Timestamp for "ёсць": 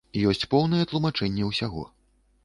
0.29-0.47